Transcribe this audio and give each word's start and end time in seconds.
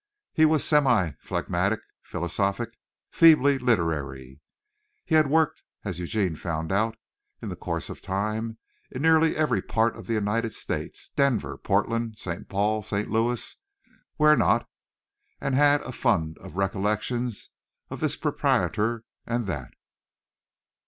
He 0.33 0.45
was 0.45 0.63
semi 0.65 1.11
phlegmatic, 1.19 1.79
philosophic, 2.01 2.71
feebly 3.11 3.59
literary. 3.59 4.41
He 5.05 5.13
had 5.13 5.29
worked, 5.29 5.61
as 5.85 5.99
Eugene 5.99 6.33
found 6.33 6.71
out 6.71 6.97
in 7.39 7.49
the 7.49 7.55
course 7.55 7.87
of 7.87 8.01
time, 8.01 8.57
in 8.89 9.03
nearly 9.03 9.35
every 9.35 9.61
part 9.61 9.95
of 9.95 10.07
the 10.07 10.13
United 10.15 10.55
States 10.55 11.11
Denver, 11.15 11.55
Portland, 11.55 12.17
St. 12.17 12.49
Paul, 12.49 12.81
St. 12.81 13.11
Louis, 13.11 13.55
where 14.15 14.35
not, 14.35 14.67
and 15.39 15.53
had 15.53 15.81
a 15.81 15.91
fund 15.91 16.35
of 16.39 16.55
recollections 16.55 17.51
of 17.91 17.99
this 17.99 18.15
proprietor 18.15 19.03
and 19.27 19.45
that. 19.45 19.69